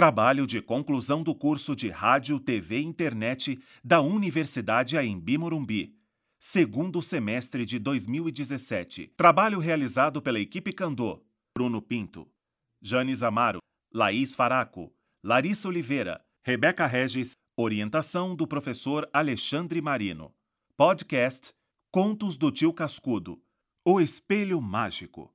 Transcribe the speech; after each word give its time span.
Trabalho 0.00 0.46
de 0.46 0.62
conclusão 0.62 1.22
do 1.22 1.34
curso 1.34 1.76
de 1.76 1.90
Rádio, 1.90 2.40
TV 2.40 2.78
e 2.78 2.84
Internet 2.84 3.60
da 3.84 4.00
Universidade 4.00 4.96
Aembi 4.96 5.36
Morumbi. 5.36 5.94
Segundo 6.40 7.02
semestre 7.02 7.66
de 7.66 7.78
2017. 7.78 9.12
Trabalho 9.14 9.58
realizado 9.58 10.22
pela 10.22 10.40
equipe 10.40 10.72
Candô. 10.72 11.22
Bruno 11.54 11.82
Pinto, 11.82 12.26
Janes 12.80 13.22
Amaro, 13.22 13.58
Laís 13.92 14.34
Faraco, 14.34 14.90
Larissa 15.22 15.68
Oliveira, 15.68 16.24
Rebeca 16.42 16.86
Regis, 16.86 17.32
orientação 17.54 18.34
do 18.34 18.46
professor 18.46 19.06
Alexandre 19.12 19.82
Marino. 19.82 20.34
Podcast 20.78 21.50
Contos 21.92 22.38
do 22.38 22.50
Tio 22.50 22.72
Cascudo. 22.72 23.38
O 23.84 24.00
Espelho 24.00 24.62
Mágico. 24.62 25.30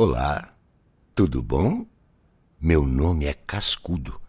Olá, 0.00 0.54
tudo 1.12 1.42
bom? 1.42 1.84
Meu 2.60 2.86
nome 2.86 3.26
é 3.26 3.34
Cascudo. 3.34 4.20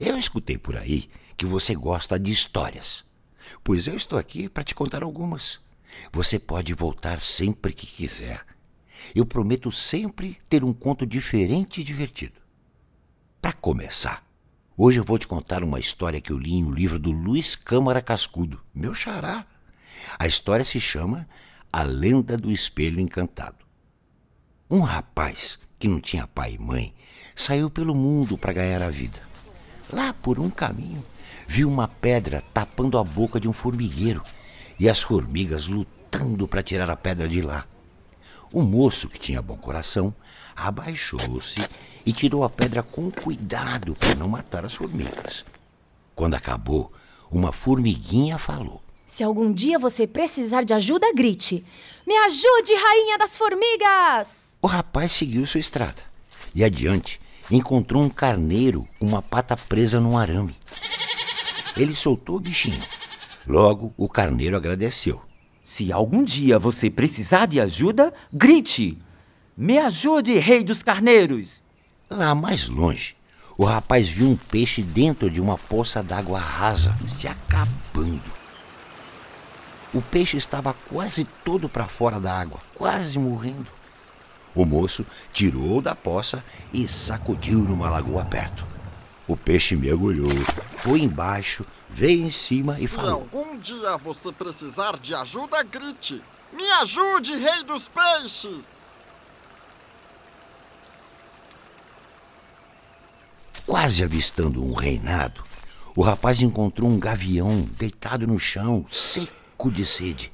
Eu 0.00 0.16
escutei 0.16 0.56
por 0.56 0.78
aí 0.78 1.10
que 1.36 1.44
você 1.44 1.74
gosta 1.74 2.18
de 2.18 2.32
histórias, 2.32 3.04
pois 3.62 3.86
eu 3.86 3.94
estou 3.94 4.18
aqui 4.18 4.48
para 4.48 4.64
te 4.64 4.74
contar 4.74 5.02
algumas. 5.02 5.60
Você 6.10 6.38
pode 6.38 6.72
voltar 6.72 7.20
sempre 7.20 7.74
que 7.74 7.86
quiser. 7.86 8.42
Eu 9.14 9.26
prometo 9.26 9.70
sempre 9.70 10.38
ter 10.48 10.64
um 10.64 10.72
conto 10.72 11.04
diferente 11.04 11.82
e 11.82 11.84
divertido. 11.84 12.40
Para 13.42 13.52
começar, 13.52 14.26
hoje 14.74 15.00
eu 15.00 15.04
vou 15.04 15.18
te 15.18 15.28
contar 15.28 15.62
uma 15.62 15.78
história 15.78 16.18
que 16.18 16.32
eu 16.32 16.38
li 16.38 16.54
em 16.54 16.64
um 16.64 16.72
livro 16.72 16.98
do 16.98 17.10
Luiz 17.10 17.54
Câmara 17.54 18.00
Cascudo, 18.00 18.58
meu 18.74 18.94
xará. 18.94 19.44
A 20.18 20.26
história 20.26 20.64
se 20.64 20.80
chama 20.80 21.28
A 21.70 21.82
Lenda 21.82 22.38
do 22.38 22.50
Espelho 22.50 22.98
Encantado. 22.98 23.67
Um 24.70 24.80
rapaz 24.80 25.58
que 25.78 25.88
não 25.88 25.98
tinha 25.98 26.26
pai 26.26 26.52
e 26.52 26.58
mãe 26.58 26.94
saiu 27.34 27.70
pelo 27.70 27.94
mundo 27.94 28.36
para 28.36 28.52
ganhar 28.52 28.82
a 28.82 28.90
vida. 28.90 29.22
Lá 29.90 30.12
por 30.12 30.38
um 30.38 30.50
caminho, 30.50 31.02
viu 31.46 31.70
uma 31.70 31.88
pedra 31.88 32.44
tapando 32.52 32.98
a 32.98 33.04
boca 33.04 33.40
de 33.40 33.48
um 33.48 33.52
formigueiro 33.54 34.22
e 34.78 34.86
as 34.86 35.00
formigas 35.00 35.66
lutando 35.66 36.46
para 36.46 36.62
tirar 36.62 36.90
a 36.90 36.96
pedra 36.96 37.26
de 37.26 37.40
lá. 37.40 37.64
O 38.52 38.60
moço, 38.60 39.08
que 39.08 39.18
tinha 39.18 39.40
bom 39.40 39.56
coração, 39.56 40.14
abaixou-se 40.54 41.66
e 42.04 42.12
tirou 42.12 42.44
a 42.44 42.50
pedra 42.50 42.82
com 42.82 43.10
cuidado 43.10 43.94
para 43.94 44.16
não 44.16 44.28
matar 44.28 44.66
as 44.66 44.74
formigas. 44.74 45.46
Quando 46.14 46.34
acabou, 46.34 46.92
uma 47.30 47.52
formiguinha 47.52 48.36
falou: 48.36 48.82
Se 49.06 49.24
algum 49.24 49.50
dia 49.50 49.78
você 49.78 50.06
precisar 50.06 50.64
de 50.64 50.74
ajuda, 50.74 51.10
grite: 51.14 51.64
Me 52.06 52.14
ajude, 52.16 52.74
rainha 52.74 53.16
das 53.16 53.34
formigas! 53.34 54.47
O 54.60 54.66
rapaz 54.66 55.12
seguiu 55.12 55.46
sua 55.46 55.60
estrada 55.60 56.02
e 56.52 56.64
adiante 56.64 57.20
encontrou 57.48 58.02
um 58.02 58.10
carneiro 58.10 58.88
com 58.98 59.06
uma 59.06 59.22
pata 59.22 59.56
presa 59.56 60.00
num 60.00 60.18
arame. 60.18 60.56
Ele 61.76 61.94
soltou 61.94 62.36
o 62.36 62.40
bichinho. 62.40 62.84
Logo, 63.46 63.94
o 63.96 64.08
carneiro 64.08 64.56
agradeceu. 64.56 65.22
Se 65.62 65.92
algum 65.92 66.24
dia 66.24 66.58
você 66.58 66.90
precisar 66.90 67.46
de 67.46 67.60
ajuda, 67.60 68.12
grite: 68.32 68.98
Me 69.56 69.78
ajude, 69.78 70.38
rei 70.38 70.64
dos 70.64 70.82
carneiros! 70.82 71.62
Lá 72.10 72.34
mais 72.34 72.68
longe, 72.68 73.16
o 73.56 73.64
rapaz 73.64 74.08
viu 74.08 74.28
um 74.28 74.36
peixe 74.36 74.82
dentro 74.82 75.30
de 75.30 75.40
uma 75.40 75.56
poça 75.56 76.02
d'água 76.02 76.40
rasa, 76.40 76.98
se 77.06 77.28
acabando. 77.28 78.32
O 79.94 80.02
peixe 80.02 80.36
estava 80.36 80.74
quase 80.74 81.24
todo 81.44 81.68
para 81.68 81.86
fora 81.86 82.18
da 82.18 82.36
água, 82.36 82.60
quase 82.74 83.18
morrendo. 83.18 83.77
O 84.54 84.64
moço 84.64 85.06
tirou 85.32 85.80
da 85.80 85.94
poça 85.94 86.44
e 86.72 86.88
sacudiu 86.88 87.60
numa 87.60 87.90
lagoa 87.90 88.24
perto. 88.24 88.66
O 89.26 89.36
peixe 89.36 89.76
mergulhou, 89.76 90.30
foi 90.78 91.00
embaixo, 91.00 91.64
veio 91.88 92.24
em 92.24 92.30
cima 92.30 92.74
Se 92.74 92.84
e 92.84 92.88
falou: 92.88 93.28
Se 93.30 93.36
algum 93.36 93.58
dia 93.58 93.96
você 93.98 94.32
precisar 94.32 94.98
de 94.98 95.14
ajuda, 95.14 95.62
grite: 95.62 96.22
Me 96.52 96.64
ajude, 96.80 97.36
rei 97.36 97.62
dos 97.62 97.88
peixes! 97.88 98.68
Quase 103.66 104.02
avistando 104.02 104.64
um 104.64 104.72
reinado, 104.72 105.44
o 105.94 106.00
rapaz 106.00 106.40
encontrou 106.40 106.88
um 106.88 106.98
gavião 106.98 107.60
deitado 107.76 108.26
no 108.26 108.38
chão, 108.38 108.86
seco 108.90 109.70
de 109.70 109.84
sede. 109.84 110.32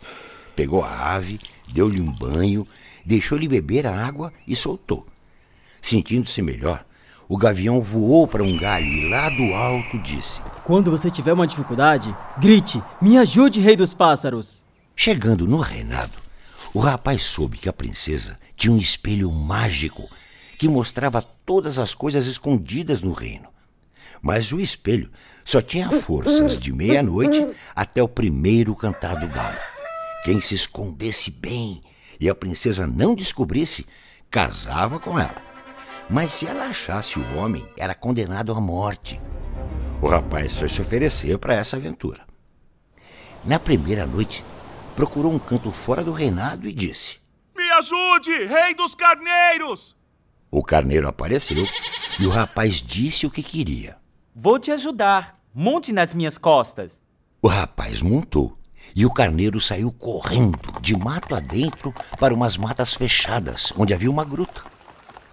Pegou 0.55 0.85
a 0.85 1.15
ave, 1.15 1.41
deu-lhe 1.73 2.01
um 2.01 2.13
banho 2.13 2.65
deixou-lhe 3.05 3.49
beber 3.49 3.87
a 3.87 4.07
água 4.07 4.33
e 4.47 4.57
soltou. 4.57 5.07
Sentindo-se 5.81 6.41
melhor, 6.41 6.85
o 7.29 7.37
gavião 7.37 7.81
voou 7.81 8.27
para 8.27 8.43
um 8.43 8.57
galho 8.57 8.87
e 8.87 9.09
lá 9.09 9.29
do 9.29 9.55
alto 9.55 9.99
disse: 9.99 10.41
Quando 10.65 10.91
você 10.91 11.11
tiver 11.11 11.33
uma 11.33 11.47
dificuldade, 11.47 12.15
grite: 12.39 12.83
Me 13.01 13.19
ajude, 13.19 13.61
rei 13.61 13.77
dos 13.77 13.95
pássaros! 13.95 14.65
Chegando 14.97 15.47
no 15.47 15.59
reinado, 15.59 16.17
o 16.73 16.79
rapaz 16.79 17.25
soube 17.25 17.59
que 17.59 17.69
a 17.69 17.73
princesa 17.73 18.39
tinha 18.57 18.73
um 18.73 18.79
espelho 18.79 19.31
mágico 19.31 20.03
que 20.59 20.69
mostrava 20.69 21.21
todas 21.21 21.79
as 21.79 21.95
coisas 21.95 22.27
escondidas 22.27 23.01
no 23.01 23.13
reino. 23.13 23.49
Mas 24.23 24.53
o 24.53 24.61
espelho 24.61 25.11
só 25.45 25.61
tinha 25.61 25.91
forças 25.91 26.59
de 26.59 26.73
meia-noite 26.73 27.47
até 27.75 28.03
o 28.03 28.09
primeiro 28.09 28.75
cantar 28.75 29.17
do 29.17 29.29
galo. 29.29 29.59
Quem 30.25 30.41
se 30.41 30.55
escondesse 30.55 31.31
bem 31.31 31.83
e 32.21 32.29
a 32.29 32.35
princesa 32.35 32.87
não 32.87 33.15
descobrisse, 33.15 33.87
casava 34.31 34.99
com 34.99 35.19
ela. 35.19 35.43
Mas 36.09 36.33
se 36.33 36.47
ela 36.47 36.67
achasse 36.67 37.19
o 37.19 37.37
homem, 37.37 37.67
era 37.77 37.95
condenado 37.95 38.53
à 38.53 38.61
morte. 38.61 39.21
O 40.03 40.07
rapaz 40.07 40.53
só 40.53 40.69
se 40.69 40.81
ofereceu 40.81 41.39
para 41.39 41.55
essa 41.55 41.77
aventura. 41.77 42.27
Na 43.45 43.59
primeira 43.59 44.07
noite, 44.07 44.45
procurou 44.95 45.33
um 45.33 45.39
canto 45.39 45.71
fora 45.71 46.03
do 46.03 46.13
reinado 46.13 46.67
e 46.67 46.73
disse: 46.73 47.19
Me 47.57 47.71
ajude, 47.73 48.45
rei 48.47 48.75
dos 48.75 48.95
carneiros! 48.95 49.97
O 50.51 50.63
carneiro 50.63 51.09
apareceu 51.09 51.67
e 52.19 52.27
o 52.27 52.31
rapaz 52.31 52.75
disse 52.81 53.27
o 53.27 53.31
que 53.31 53.43
queria. 53.43 53.97
Vou 54.35 54.59
te 54.59 54.71
ajudar. 54.71 55.41
Monte 55.53 55.93
nas 55.93 56.13
minhas 56.13 56.37
costas. 56.37 57.03
O 57.41 57.49
rapaz 57.49 58.03
montou 58.03 58.59
e 58.95 59.05
o 59.05 59.13
carneiro 59.13 59.61
saiu 59.61 59.91
correndo, 59.93 60.81
de 60.81 60.97
mato 60.97 61.35
adentro, 61.35 61.95
para 62.19 62.35
umas 62.35 62.57
matas 62.57 62.95
fechadas, 62.95 63.73
onde 63.77 63.93
havia 63.93 64.11
uma 64.11 64.25
gruta. 64.25 64.63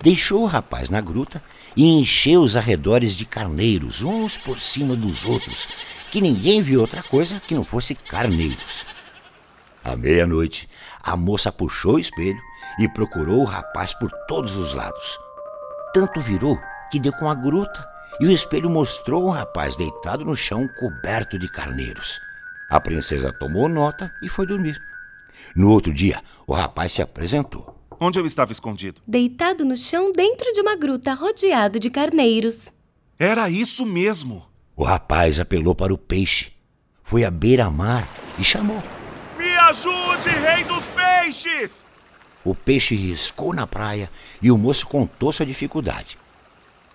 Deixou 0.01 0.41
o 0.41 0.47
rapaz 0.47 0.89
na 0.89 0.99
gruta 0.99 1.41
e 1.75 1.85
encheu 1.85 2.41
os 2.41 2.55
arredores 2.55 3.15
de 3.15 3.25
carneiros, 3.25 4.03
uns 4.03 4.37
por 4.37 4.59
cima 4.59 4.95
dos 4.95 5.25
outros, 5.25 5.67
que 6.09 6.19
ninguém 6.19 6.61
viu 6.61 6.81
outra 6.81 7.03
coisa 7.03 7.39
que 7.39 7.53
não 7.53 7.63
fosse 7.63 7.93
carneiros. 7.95 8.85
À 9.83 9.95
meia-noite, 9.95 10.69
a 11.03 11.15
moça 11.15 11.51
puxou 11.51 11.95
o 11.95 11.99
espelho 11.99 12.39
e 12.79 12.87
procurou 12.89 13.41
o 13.41 13.45
rapaz 13.45 13.93
por 13.93 14.11
todos 14.27 14.55
os 14.55 14.73
lados. 14.73 15.19
Tanto 15.93 16.19
virou 16.19 16.59
que 16.91 16.99
deu 16.99 17.13
com 17.13 17.29
a 17.29 17.35
gruta 17.35 17.87
e 18.19 18.25
o 18.25 18.31
espelho 18.31 18.69
mostrou 18.69 19.23
o 19.23 19.29
rapaz 19.29 19.75
deitado 19.75 20.25
no 20.25 20.35
chão 20.35 20.67
coberto 20.79 21.39
de 21.39 21.47
carneiros. 21.51 22.19
A 22.71 22.79
princesa 22.79 23.33
tomou 23.33 23.67
nota 23.67 24.09
e 24.23 24.29
foi 24.29 24.47
dormir. 24.47 24.81
No 25.53 25.69
outro 25.71 25.93
dia, 25.93 26.23
o 26.47 26.53
rapaz 26.53 26.93
se 26.93 27.01
apresentou. 27.01 27.77
Onde 27.99 28.17
eu 28.17 28.25
estava 28.25 28.53
escondido? 28.53 29.01
Deitado 29.05 29.65
no 29.65 29.75
chão 29.75 30.13
dentro 30.13 30.53
de 30.53 30.61
uma 30.61 30.77
gruta 30.77 31.13
rodeado 31.13 31.77
de 31.77 31.89
carneiros. 31.89 32.71
Era 33.19 33.49
isso 33.49 33.85
mesmo. 33.85 34.45
O 34.73 34.85
rapaz 34.85 35.37
apelou 35.37 35.75
para 35.75 35.93
o 35.93 35.97
peixe. 35.97 36.53
Foi 37.03 37.25
à 37.25 37.29
beira-mar 37.29 38.07
e 38.39 38.43
chamou. 38.43 38.81
Me 39.37 39.53
ajude, 39.57 40.29
rei 40.29 40.63
dos 40.63 40.87
peixes! 40.87 41.85
O 42.41 42.55
peixe 42.55 42.95
riscou 42.95 43.53
na 43.53 43.67
praia 43.67 44.09
e 44.41 44.49
o 44.49 44.57
moço 44.57 44.87
contou 44.87 45.33
sua 45.33 45.45
dificuldade. 45.45 46.17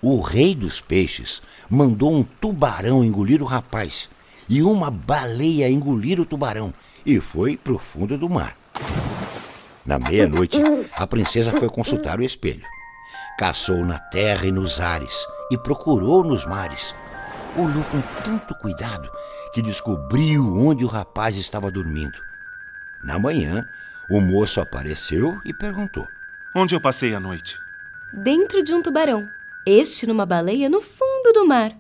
O 0.01 0.23
rei 0.23 0.55
dos 0.55 0.81
peixes 0.81 1.43
mandou 1.69 2.11
um 2.11 2.23
tubarão 2.23 3.05
engolir 3.05 3.43
o 3.43 3.47
rapaz 3.47 4.09
e 4.49 4.63
uma 4.63 4.91
baleia 4.91 5.69
engolir 5.69 6.21
o 6.21 6.25
tubarão 6.25 6.73
e 7.05 7.21
foi 7.21 7.57
para 7.57 7.73
o 7.73 7.79
fundo 7.79 8.17
do 8.17 8.29
mar. 8.29 8.57
Na 9.85 9.99
meia-noite, 9.99 10.59
a 10.93 11.07
princesa 11.07 11.53
foi 11.53 11.69
consultar 11.69 12.19
o 12.19 12.25
espelho. 12.25 12.65
Caçou 13.39 13.85
na 13.85 13.99
terra 13.99 14.47
e 14.47 14.51
nos 14.51 14.81
ares 14.81 15.25
e 15.51 15.57
procurou 15.57 16.25
nos 16.25 16.45
mares. 16.45 16.95
Olhou 17.57 17.85
com 17.85 18.01
tanto 18.25 18.55
cuidado 18.57 19.09
que 19.53 19.63
descobriu 19.63 20.57
onde 20.59 20.85
o 20.85 20.89
rapaz 20.89 21.37
estava 21.37 21.71
dormindo. 21.71 22.19
Na 23.05 23.19
manhã, 23.19 23.65
o 24.11 24.21
moço 24.21 24.61
apareceu 24.61 25.39
e 25.45 25.55
perguntou: 25.55 26.07
Onde 26.55 26.75
eu 26.75 26.81
passei 26.81 27.15
a 27.15 27.21
noite? 27.21 27.57
Dentro 28.13 28.63
de 28.63 28.75
um 28.75 28.83
tubarão. 28.83 29.29
Este 29.67 30.07
numa 30.07 30.27
baleia 30.27 30.69
no 30.69 30.81
fundo 30.81 31.33
do 31.33 31.47
mar. 31.47 31.73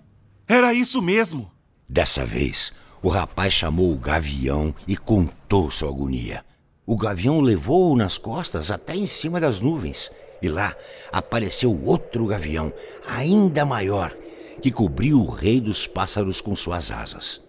Era 0.46 0.72
isso 0.72 1.00
mesmo. 1.02 1.55
Dessa 1.88 2.24
vez, 2.24 2.72
o 3.02 3.08
rapaz 3.08 3.52
chamou 3.52 3.92
o 3.92 3.98
gavião 3.98 4.74
e 4.86 4.96
contou 4.96 5.70
sua 5.70 5.88
agonia. 5.88 6.44
O 6.84 6.96
gavião 6.96 7.40
levou-o 7.40 7.96
nas 7.96 8.18
costas 8.18 8.70
até 8.70 8.96
em 8.96 9.06
cima 9.06 9.40
das 9.40 9.60
nuvens. 9.60 10.10
E 10.42 10.48
lá 10.48 10.74
apareceu 11.12 11.76
outro 11.84 12.26
gavião, 12.26 12.72
ainda 13.08 13.64
maior, 13.64 14.14
que 14.60 14.70
cobriu 14.70 15.20
o 15.20 15.30
rei 15.30 15.60
dos 15.60 15.86
pássaros 15.86 16.40
com 16.40 16.54
suas 16.54 16.90
asas. 16.90 17.40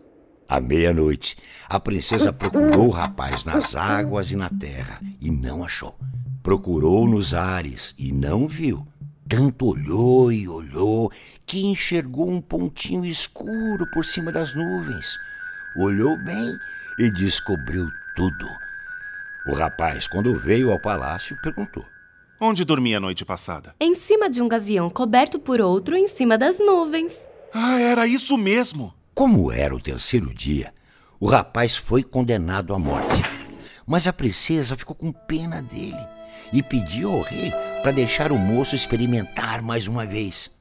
À 0.48 0.62
meia-noite, 0.62 1.36
a 1.68 1.80
princesa 1.80 2.32
procurou 2.32 2.88
o 2.88 2.92
rapaz 2.92 3.44
nas 3.44 3.76
águas 3.76 4.32
e 4.32 4.36
na 4.36 4.50
terra 4.50 5.02
e 5.20 5.30
não 5.30 5.64
achou. 5.64 5.96
Procurou 6.42 7.08
nos 7.08 7.34
ares 7.34 7.94
e 7.98 8.14
não 8.14 8.48
viu. 8.48 8.88
Tanto 9.28 9.68
olhou 9.68 10.32
e 10.32 10.48
olhou 10.48 11.12
que 11.48 11.66
enxergou 11.66 12.30
um 12.30 12.42
pontinho 12.42 13.06
escuro 13.06 13.90
por 13.94 14.06
cima 14.06 14.34
das 14.34 14.54
nuvens. 14.54 15.18
Olhou 15.78 16.18
bem 16.18 16.60
e 17.00 17.10
descobriu 17.10 17.90
tudo. 18.16 18.48
O 19.48 19.56
rapaz, 19.56 20.08
quando 20.08 20.38
veio 20.38 20.70
ao 20.70 20.80
palácio, 20.80 21.38
perguntou: 21.42 21.86
Onde 22.40 22.66
dormi 22.66 22.94
a 22.94 23.00
noite 23.00 23.24
passada? 23.24 23.74
Em 23.80 23.96
cima 23.96 24.30
de 24.30 24.42
um 24.42 24.48
gavião 24.48 24.90
coberto 24.90 25.40
por 25.40 25.62
outro 25.62 25.96
em 25.96 26.10
cima 26.10 26.38
das 26.38 26.60
nuvens. 26.60 27.28
Ah, 27.54 27.80
era 27.80 28.06
isso 28.06 28.38
mesmo. 28.38 28.94
Como 29.16 29.52
era 29.52 29.74
o 29.74 29.82
terceiro 29.82 30.32
dia, 30.34 30.74
o 31.20 31.28
rapaz 31.28 31.76
foi 31.76 32.04
condenado 32.04 32.74
à 32.74 32.78
morte. 32.78 33.24
Mas 33.86 34.06
a 34.06 34.12
princesa 34.12 34.76
ficou 34.76 34.96
com 34.96 35.14
pena 35.14 35.62
dele 35.62 36.06
e 36.52 36.62
pediu 36.62 37.10
ao 37.10 37.22
rei 37.22 37.52
para 37.82 37.94
deixar 37.94 38.34
o 38.34 38.38
moço 38.38 38.76
experimentar 38.76 39.62
mais 39.62 39.88
uma 39.88 40.06
vez. 40.06 40.52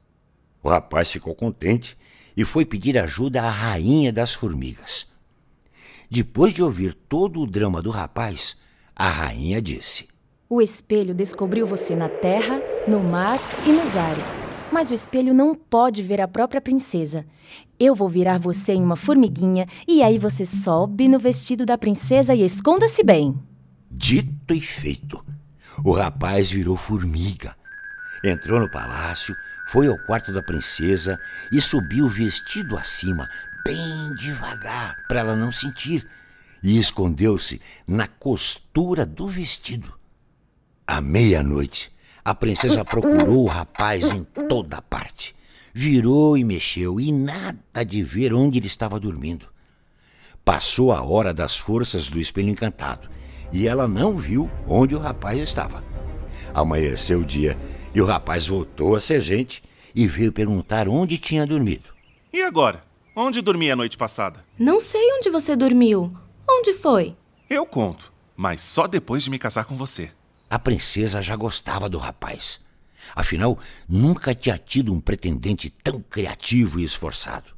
O 0.67 0.69
rapaz 0.69 1.09
ficou 1.09 1.33
contente 1.33 1.97
e 2.35 2.43
foi 2.43 2.65
pedir 2.65 2.97
ajuda 2.97 3.41
à 3.41 3.49
rainha 3.49 4.11
das 4.11 4.33
formigas. 4.33 5.07
Depois 6.11 6.53
de 6.53 6.61
ouvir 6.61 6.93
todo 6.93 7.39
o 7.39 7.47
drama 7.47 7.81
do 7.81 7.89
rapaz, 7.89 8.57
a 8.93 9.07
rainha 9.07 9.61
disse: 9.61 10.09
O 10.49 10.61
espelho 10.61 11.13
descobriu 11.13 11.65
você 11.65 11.95
na 11.95 12.09
terra, 12.09 12.61
no 12.85 12.99
mar 12.99 13.39
e 13.65 13.71
nos 13.71 13.95
ares. 13.95 14.25
Mas 14.69 14.91
o 14.91 14.93
espelho 14.93 15.33
não 15.33 15.55
pode 15.55 16.03
ver 16.03 16.19
a 16.19 16.27
própria 16.27 16.59
princesa. 16.59 17.25
Eu 17.79 17.95
vou 17.95 18.09
virar 18.09 18.37
você 18.37 18.73
em 18.73 18.83
uma 18.83 18.97
formiguinha 18.97 19.67
e 19.87 20.03
aí 20.03 20.19
você 20.19 20.45
sobe 20.45 21.07
no 21.07 21.17
vestido 21.17 21.65
da 21.65 21.77
princesa 21.77 22.35
e 22.35 22.43
esconda-se 22.43 23.05
bem. 23.05 23.39
Dito 23.89 24.53
e 24.53 24.59
feito. 24.59 25.23
O 25.81 25.93
rapaz 25.93 26.51
virou 26.51 26.75
formiga. 26.75 27.55
Entrou 28.21 28.59
no 28.59 28.69
palácio, 28.69 29.33
foi 29.67 29.87
ao 29.87 29.97
quarto 29.97 30.31
da 30.31 30.41
princesa 30.41 31.19
e 31.51 31.61
subiu 31.61 32.05
o 32.05 32.09
vestido 32.09 32.77
acima, 32.77 33.29
bem 33.65 34.13
devagar, 34.15 35.03
para 35.07 35.19
ela 35.19 35.35
não 35.35 35.51
sentir 35.51 36.07
e 36.63 36.79
escondeu-se 36.79 37.61
na 37.85 38.07
costura 38.07 39.05
do 39.05 39.27
vestido. 39.27 39.93
À 40.85 41.01
meia-noite, 41.01 41.91
a 42.23 42.33
princesa 42.33 42.83
procurou 42.83 43.43
o 43.43 43.47
rapaz 43.47 44.03
em 44.05 44.23
toda 44.47 44.81
parte. 44.81 45.35
Virou 45.73 46.37
e 46.37 46.43
mexeu 46.43 46.99
e 46.99 47.11
nada 47.11 47.83
de 47.85 48.01
ver 48.03 48.33
onde 48.33 48.57
ele 48.57 48.67
estava 48.67 48.99
dormindo. 48.99 49.47
Passou 50.43 50.93
a 50.93 51.03
hora 51.03 51.33
das 51.33 51.57
forças 51.57 52.09
do 52.09 52.19
espelho 52.19 52.49
encantado 52.49 53.09
e 53.51 53.67
ela 53.67 53.87
não 53.87 54.15
viu 54.17 54.49
onde 54.65 54.95
o 54.95 54.99
rapaz 54.99 55.39
estava. 55.39 55.83
Amanheceu 56.53 57.19
o 57.19 57.25
dia 57.25 57.57
e 57.97 58.01
o 58.01 58.05
rapaz 58.05 58.45
voltou 58.45 58.95
a 58.95 58.99
ser 58.99 59.19
gente 59.19 59.63
e 59.95 60.07
veio 60.07 60.31
perguntar 60.31 60.87
onde 60.87 61.17
tinha 61.17 61.47
dormido. 61.47 61.89
E 62.31 62.43
agora? 62.43 62.85
Onde 63.15 63.41
dormi 63.41 63.71
a 63.71 63.75
noite 63.75 63.97
passada? 63.97 64.45
Não 64.59 64.79
sei 64.79 65.01
onde 65.13 65.31
você 65.31 65.55
dormiu. 65.55 66.15
Onde 66.47 66.75
foi? 66.75 67.15
Eu 67.49 67.65
conto, 67.65 68.13
mas 68.35 68.61
só 68.61 68.85
depois 68.85 69.23
de 69.23 69.31
me 69.31 69.39
casar 69.39 69.65
com 69.65 69.75
você. 69.75 70.11
A 70.47 70.59
princesa 70.59 71.23
já 71.23 71.35
gostava 71.35 71.89
do 71.89 71.97
rapaz. 71.97 72.59
Afinal, 73.15 73.57
nunca 73.89 74.35
tinha 74.35 74.59
tido 74.59 74.93
um 74.93 75.01
pretendente 75.01 75.71
tão 75.71 75.99
criativo 75.99 76.79
e 76.79 76.83
esforçado. 76.83 77.49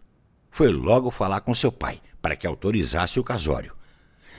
Foi 0.50 0.70
logo 0.70 1.12
falar 1.12 1.42
com 1.42 1.54
seu 1.54 1.70
pai 1.70 2.00
para 2.22 2.38
que 2.38 2.48
autorizasse 2.48 3.20
o 3.20 3.26
casório. 3.26 3.76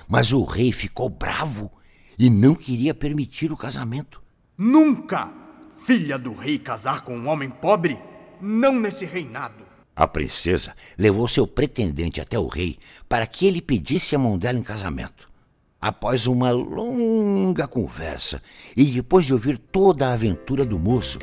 Mas 0.08 0.32
o 0.32 0.44
rei 0.44 0.72
ficou 0.72 1.10
bravo 1.10 1.70
e 2.18 2.30
não 2.30 2.54
queria 2.54 2.94
permitir 2.94 3.52
o 3.52 3.56
casamento. 3.56 4.22
Nunca! 4.56 5.39
Filha 5.84 6.18
do 6.18 6.34
rei 6.34 6.58
casar 6.58 7.00
com 7.00 7.16
um 7.16 7.26
homem 7.26 7.48
pobre? 7.48 7.98
Não 8.40 8.78
nesse 8.78 9.06
reinado. 9.06 9.64
A 9.96 10.06
princesa 10.06 10.74
levou 10.96 11.26
seu 11.26 11.46
pretendente 11.46 12.20
até 12.20 12.38
o 12.38 12.48
rei 12.48 12.78
para 13.08 13.26
que 13.26 13.46
ele 13.46 13.62
pedisse 13.62 14.14
a 14.14 14.18
mão 14.18 14.38
dela 14.38 14.58
em 14.58 14.62
casamento. 14.62 15.28
Após 15.80 16.26
uma 16.26 16.50
longa 16.50 17.66
conversa 17.66 18.42
e 18.76 18.84
depois 18.84 19.24
de 19.24 19.32
ouvir 19.32 19.56
toda 19.56 20.08
a 20.08 20.12
aventura 20.12 20.64
do 20.66 20.78
moço, 20.78 21.18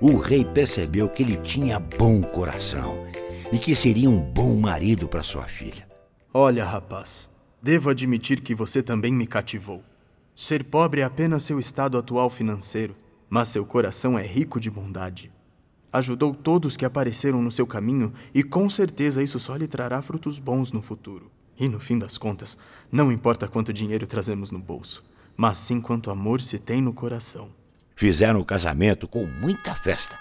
o 0.00 0.16
rei 0.16 0.44
percebeu 0.44 1.08
que 1.08 1.24
ele 1.24 1.36
tinha 1.38 1.80
bom 1.80 2.22
coração 2.22 3.04
e 3.52 3.58
que 3.58 3.74
seria 3.74 4.08
um 4.08 4.20
bom 4.20 4.56
marido 4.56 5.08
para 5.08 5.24
sua 5.24 5.44
filha. 5.44 5.86
Olha, 6.32 6.64
rapaz, 6.64 7.28
devo 7.60 7.90
admitir 7.90 8.40
que 8.40 8.54
você 8.54 8.82
também 8.82 9.12
me 9.12 9.26
cativou. 9.26 9.82
Ser 10.34 10.62
pobre 10.62 11.00
é 11.00 11.04
apenas 11.04 11.42
seu 11.42 11.58
estado 11.58 11.98
atual 11.98 12.30
financeiro, 12.30 12.94
mas 13.28 13.48
seu 13.48 13.64
coração 13.64 14.18
é 14.18 14.26
rico 14.26 14.58
de 14.60 14.70
bondade 14.70 15.32
ajudou 15.98 16.34
todos 16.34 16.76
que 16.76 16.84
apareceram 16.84 17.40
no 17.40 17.50
seu 17.50 17.66
caminho 17.66 18.12
e 18.34 18.42
com 18.42 18.68
certeza 18.68 19.22
isso 19.22 19.40
só 19.40 19.56
lhe 19.56 19.66
trará 19.66 20.02
frutos 20.02 20.38
bons 20.38 20.72
no 20.72 20.82
futuro. 20.82 21.30
E 21.58 21.68
no 21.68 21.80
fim 21.80 21.98
das 21.98 22.18
contas, 22.18 22.58
não 22.92 23.10
importa 23.10 23.48
quanto 23.48 23.72
dinheiro 23.72 24.06
trazemos 24.06 24.50
no 24.50 24.58
bolso, 24.58 25.02
mas 25.36 25.56
sim 25.56 25.80
quanto 25.80 26.10
amor 26.10 26.40
se 26.40 26.58
tem 26.58 26.82
no 26.82 26.92
coração. 26.92 27.50
Fizeram 27.96 28.40
o 28.40 28.44
casamento 28.44 29.08
com 29.08 29.26
muita 29.26 29.74
festa. 29.74 30.18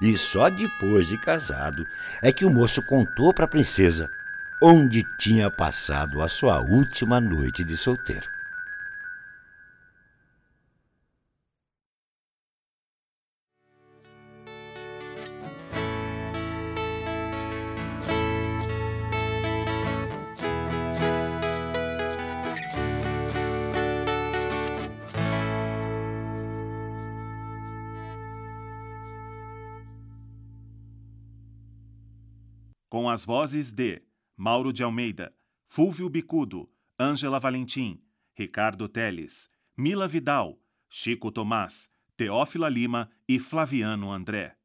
E 0.00 0.16
só 0.16 0.48
depois 0.48 1.06
de 1.06 1.18
casado 1.18 1.84
é 2.22 2.32
que 2.32 2.46
o 2.46 2.50
moço 2.50 2.80
contou 2.86 3.34
para 3.34 3.44
a 3.44 3.48
princesa 3.48 4.08
onde 4.62 5.02
tinha 5.18 5.50
passado 5.50 6.22
a 6.22 6.28
sua 6.28 6.60
última 6.60 7.20
noite 7.20 7.62
de 7.62 7.76
solteiro. 7.76 8.26
Com 32.90 33.08
as 33.08 33.24
vozes 33.24 33.72
de 33.72 34.02
Mauro 34.36 34.72
de 34.72 34.82
Almeida, 34.82 35.32
Fúvio 35.68 36.08
Bicudo, 36.08 36.68
Ângela 36.98 37.38
Valentim, 37.38 38.02
Ricardo 38.34 38.88
Teles, 38.88 39.48
Mila 39.76 40.08
Vidal, 40.08 40.58
Chico 40.88 41.30
Tomás, 41.30 41.88
Teófila 42.16 42.68
Lima 42.68 43.08
e 43.28 43.38
Flaviano 43.38 44.10
André. 44.10 44.56